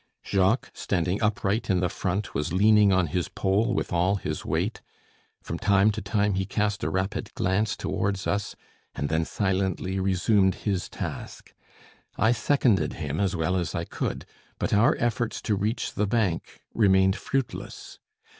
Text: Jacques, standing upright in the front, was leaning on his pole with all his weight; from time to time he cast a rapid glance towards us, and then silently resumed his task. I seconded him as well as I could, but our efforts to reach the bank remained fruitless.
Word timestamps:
Jacques, 0.25 0.71
standing 0.73 1.21
upright 1.21 1.69
in 1.69 1.79
the 1.79 1.87
front, 1.87 2.33
was 2.33 2.51
leaning 2.51 2.91
on 2.91 3.05
his 3.05 3.27
pole 3.29 3.71
with 3.75 3.93
all 3.93 4.15
his 4.15 4.43
weight; 4.43 4.81
from 5.43 5.59
time 5.59 5.91
to 5.91 6.01
time 6.01 6.33
he 6.33 6.43
cast 6.43 6.83
a 6.83 6.89
rapid 6.89 7.31
glance 7.35 7.77
towards 7.77 8.25
us, 8.25 8.55
and 8.95 9.09
then 9.09 9.23
silently 9.23 9.99
resumed 9.99 10.55
his 10.65 10.89
task. 10.89 11.53
I 12.17 12.31
seconded 12.31 12.93
him 12.93 13.19
as 13.19 13.35
well 13.35 13.55
as 13.55 13.75
I 13.75 13.85
could, 13.85 14.25
but 14.57 14.73
our 14.73 14.95
efforts 14.97 15.39
to 15.43 15.55
reach 15.55 15.93
the 15.93 16.07
bank 16.07 16.63
remained 16.73 17.15
fruitless. 17.15 17.99